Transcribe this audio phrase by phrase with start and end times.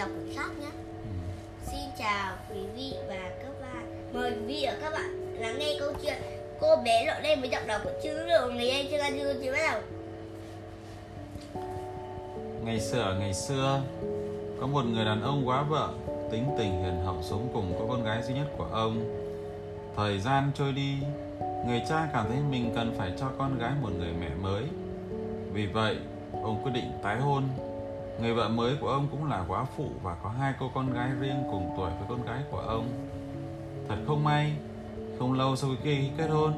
[0.00, 0.70] đọc cuốn khác nhé.
[1.02, 1.08] Ừ.
[1.70, 4.10] Xin chào quý vị và các bạn.
[4.12, 6.14] Mời quý vị và các bạn lắng nghe câu chuyện
[6.60, 9.34] cô bé lọ lem với giọng đọc của chữ lượng người anh chưa ăn chưa
[9.42, 9.80] chưa bắt đầu.
[12.64, 13.82] Ngày xưa ngày xưa,
[14.60, 15.88] Có một người đàn ông quá vợ,
[16.30, 19.00] Tính tình hiền hậu sống cùng có con gái duy nhất của ông
[19.96, 20.94] Thời gian trôi đi,
[21.66, 24.64] Người cha cảm thấy mình cần phải cho con gái một người mẹ mới
[25.52, 25.96] Vì vậy,
[26.32, 27.42] ông quyết định tái hôn
[28.20, 31.10] Người vợ mới của ông cũng là quá phụ Và có hai cô con gái
[31.20, 32.88] riêng cùng tuổi với con gái của ông.
[33.88, 34.52] Thật không may,
[35.18, 36.52] Không lâu sau khi kết hôn,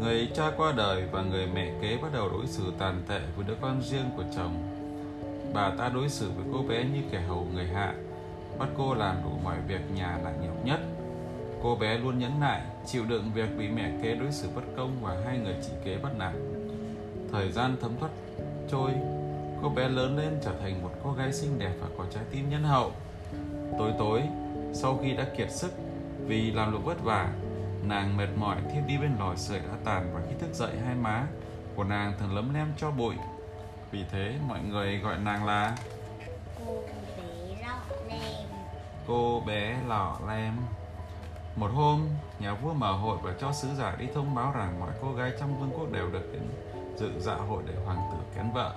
[0.00, 3.46] Người cha qua đời và người mẹ kế bắt đầu đối xử tàn tệ với
[3.48, 4.54] đứa con riêng của chồng.
[5.54, 7.94] Bà ta đối xử với cô bé như kẻ hầu người hạ,
[8.58, 10.80] bắt cô làm đủ mọi việc nhà nặng nhọc nhất.
[11.62, 14.96] Cô bé luôn nhẫn nại, chịu đựng việc bị mẹ kế đối xử bất công
[15.00, 16.32] và hai người chị kế bắt nạt.
[17.32, 18.10] Thời gian thấm thoát
[18.70, 18.90] trôi
[19.62, 22.50] cô bé lớn lên trở thành một cô gái xinh đẹp và có trái tim
[22.50, 22.92] nhân hậu.
[23.78, 24.22] Tối tối
[24.72, 25.72] sau khi đã kiệt sức
[26.26, 27.32] vì làm lụng vất vả
[27.82, 30.94] nàng mệt mỏi thiếp đi bên lò sưởi đã tàn và khi thức dậy hai
[30.94, 31.26] má
[31.76, 33.14] của nàng thường lấm lem cho bụi.
[33.90, 35.76] Vì thế mọi người gọi nàng là
[36.58, 38.48] Cô bé lọ lem.
[39.06, 40.52] cô bé lọ lem.
[41.56, 44.90] Một hôm nhà vua mở hội và cho sứ giả đi thông báo rằng mọi
[45.02, 46.42] cô gái trong vương quốc đều được đến
[46.96, 48.74] dự dạ hội để hoàng tử kén vợ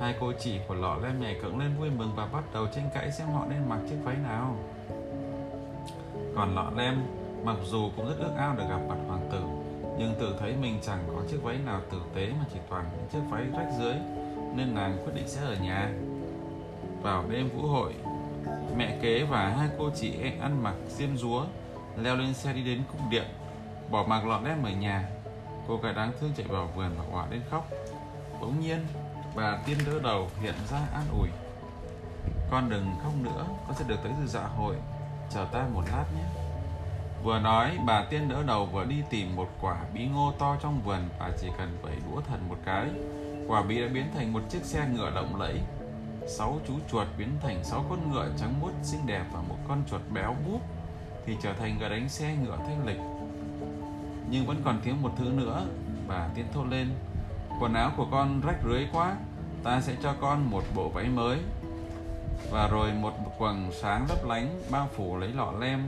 [0.00, 2.90] hai cô chị của lọ lem nhảy cẫng lên vui mừng và bắt đầu tranh
[2.94, 4.56] cãi xem họ nên mặc chiếc váy nào.
[6.36, 7.02] Còn lọ lem,
[7.44, 9.40] mặc dù cũng rất ước ao được gặp mặt hoàng tử,
[9.98, 13.08] nhưng tự thấy mình chẳng có chiếc váy nào tử tế mà chỉ toàn những
[13.12, 13.94] chiếc váy rách dưới,
[14.54, 15.92] nên nàng quyết định sẽ ở nhà.
[17.02, 17.94] Vào đêm vũ hội,
[18.76, 21.44] mẹ kế và hai cô chị em ăn mặc xiêm rúa
[21.96, 23.26] leo lên xe đi đến cung điện,
[23.90, 25.08] bỏ mặc lọ lem ở nhà.
[25.68, 27.68] Cô gái đáng thương chạy vào vườn và òa lên khóc.
[28.40, 28.78] Bỗng nhiên
[29.36, 31.28] bà tiên đỡ đầu hiện ra an ủi
[32.50, 34.76] con đừng khóc nữa con sẽ được tới dự dạ hội
[35.30, 36.42] chờ ta một lát nhé
[37.22, 40.82] Vừa nói, bà tiên đỡ đầu vừa đi tìm một quả bí ngô to trong
[40.82, 42.86] vườn và chỉ cần vẩy đũa thần một cái.
[43.48, 45.60] Quả bí đã biến thành một chiếc xe ngựa lộng lẫy.
[46.26, 49.82] Sáu chú chuột biến thành sáu con ngựa trắng muốt xinh đẹp và một con
[49.90, 50.60] chuột béo búp
[51.26, 53.00] thì trở thành gà đánh xe ngựa thanh lịch.
[54.30, 55.66] Nhưng vẫn còn thiếu một thứ nữa,
[56.08, 56.88] bà tiên thốt lên.
[57.62, 59.16] Quần áo của con rách rưới quá,
[59.64, 61.38] ta sẽ cho con một bộ váy mới.
[62.50, 65.80] Và rồi một quần sáng lấp lánh bao phủ lấy lọ lem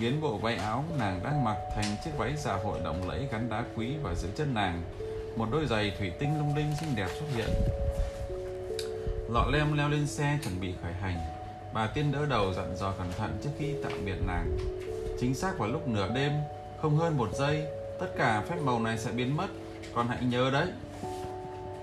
[0.00, 3.48] biến bộ váy áo nàng đang mặc thành chiếc váy dạ hội động lẫy gắn
[3.48, 4.82] đá quý và dưới chân nàng.
[5.36, 7.48] Một đôi giày thủy tinh lung linh xinh đẹp xuất hiện.
[9.30, 11.18] Lọ lem leo lên xe chuẩn bị khởi hành.
[11.74, 14.56] Bà tiên đỡ đầu dặn dò cẩn thận trước khi tạm biệt nàng.
[15.20, 16.32] Chính xác vào lúc nửa đêm
[16.82, 17.66] không hơn một giây
[17.98, 19.46] tất cả phép màu này sẽ biến mất.
[19.94, 20.68] Con hãy nhớ đấy.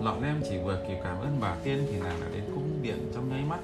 [0.00, 3.10] Lọ lem chỉ vừa kịp cảm ơn bà tiên thì nàng đã đến cung điện
[3.14, 3.58] trong nháy mắt.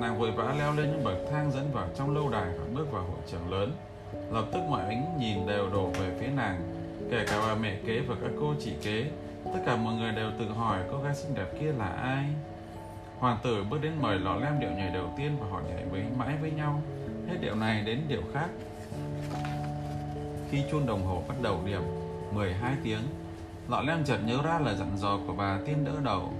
[0.00, 2.92] Nàng vội vã leo lên những bậc thang dẫn vào trong lâu đài và bước
[2.92, 3.72] vào hội trường lớn.
[4.32, 6.60] Lập tức mọi ánh nhìn đều đổ về phía nàng,
[7.10, 9.10] kể cả bà mẹ kế và các cô chị kế.
[9.44, 12.24] Tất cả mọi người đều tự hỏi cô gái xinh đẹp kia là ai.
[13.18, 16.04] Hoàng tử bước đến mời lọ lem điệu nhảy đầu tiên và họ nhảy với
[16.18, 16.82] mãi với nhau.
[17.28, 18.48] Hết điệu này đến điệu khác
[20.50, 21.82] khi chuông đồng hồ bắt đầu điểm
[22.32, 23.02] 12 tiếng,
[23.68, 26.32] lọ lem chợt nhớ ra lời dặn dò của bà tiên đỡ đầu.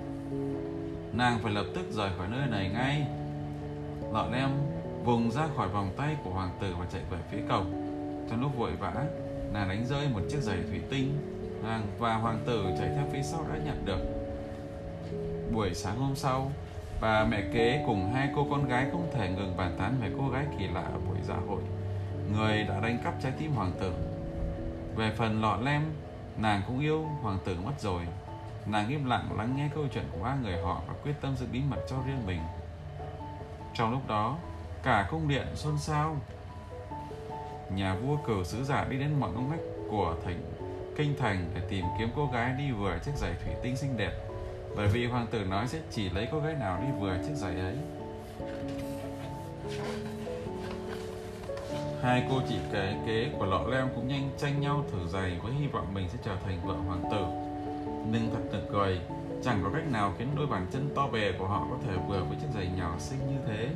[1.12, 3.06] Nàng phải lập tức rời khỏi nơi này ngay.
[4.12, 4.50] Lọ lem
[5.04, 7.72] vùng ra khỏi vòng tay của hoàng tử và chạy về phía cổng.
[8.30, 9.04] Trong lúc vội vã,
[9.52, 11.18] nàng đánh rơi một chiếc giày thủy tinh.
[11.62, 14.00] Nàng và hoàng tử chạy theo phía sau đã nhặt được.
[15.52, 16.50] Buổi sáng hôm sau,
[17.00, 20.28] bà mẹ kế cùng hai cô con gái không thể ngừng bàn tán về cô
[20.28, 21.60] gái kỳ lạ ở buổi dạ hội
[22.32, 23.92] người đã đánh cắp trái tim hoàng tử
[24.96, 25.82] về phần lọ lem
[26.36, 28.02] nàng cũng yêu hoàng tử mất rồi
[28.66, 31.46] nàng im lặng lắng nghe câu chuyện của ba người họ và quyết tâm giữ
[31.52, 32.40] bí mật cho riêng mình
[33.78, 34.38] trong lúc đó,
[34.82, 36.16] cả cung điện xôn xao.
[37.74, 39.60] Nhà vua cử sứ giả đi đến mọi ngóc ngách
[39.90, 40.40] của thành
[40.96, 44.12] kinh thành để tìm kiếm cô gái đi vừa chiếc giày thủy tinh xinh đẹp.
[44.76, 47.54] Bởi vì hoàng tử nói sẽ chỉ lấy cô gái nào đi vừa chiếc giày
[47.54, 47.76] ấy.
[52.02, 55.52] Hai cô chị kế kế của lọ lem cũng nhanh tranh nhau thử giày với
[55.52, 57.24] hy vọng mình sẽ trở thành vợ hoàng tử.
[58.12, 59.00] Nhưng thật tuyệt cười,
[59.44, 62.24] Chẳng có cách nào khiến đôi bàn chân to bè của họ có thể vừa
[62.24, 63.68] với chiếc giày nhỏ xinh như thế.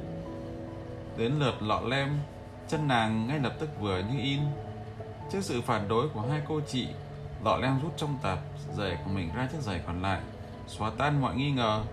[1.16, 2.18] Đến lượt lọ lem,
[2.68, 4.40] chân nàng ngay lập tức vừa như in.
[5.32, 6.88] Trước sự phản đối của hai cô chị,
[7.44, 8.38] lọ lem rút trong tập
[8.72, 10.20] giày của mình ra chiếc giày còn lại,
[10.66, 11.84] xóa tan mọi nghi ngờ.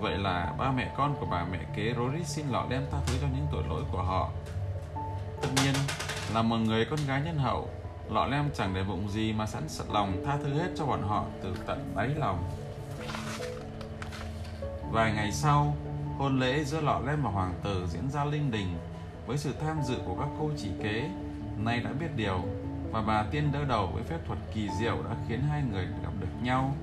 [0.00, 3.14] Vậy là ba mẹ con của bà mẹ kế rối xin lọ lem tha thứ
[3.20, 4.30] cho những tội lỗi của họ.
[5.42, 5.74] Tất nhiên,
[6.34, 7.68] là một người con gái nhân hậu,
[8.10, 11.02] lọ lem chẳng để bụng gì mà sẵn sật lòng tha thứ hết cho bọn
[11.02, 12.50] họ từ tận đáy lòng.
[14.92, 15.76] Vài ngày sau,
[16.18, 18.78] Hôn lễ giữa Lọ Lem và Hoàng tử diễn ra linh đình
[19.26, 21.10] với sự tham dự của các cô chỉ kế
[21.58, 22.44] nay đã biết điều
[22.90, 26.12] và bà tiên đỡ đầu với phép thuật kỳ diệu đã khiến hai người gặp
[26.20, 26.74] được nhau.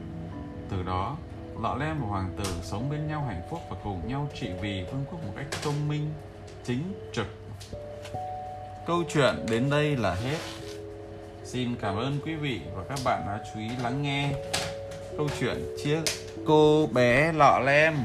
[0.70, 1.18] Từ đó,
[1.62, 4.86] Lọ Lem và Hoàng tử sống bên nhau hạnh phúc và cùng nhau trị vì
[4.92, 6.14] vương quốc một cách công minh,
[6.64, 7.28] chính trực.
[8.88, 10.38] Câu chuyện đến đây là hết.
[11.44, 14.30] Xin cảm ơn quý vị và các bạn đã chú ý lắng nghe
[15.18, 16.02] câu chuyện chiếc
[16.46, 17.98] cô bé lọ lem